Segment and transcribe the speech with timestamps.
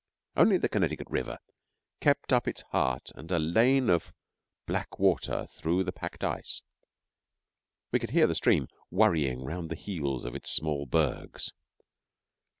[0.35, 1.37] Only the Connecticut River
[1.99, 4.11] kept up its heart and a lane of
[4.65, 6.63] black water through the packed ice;
[7.91, 11.51] we could hear the stream worrying round the heels of its small bergs.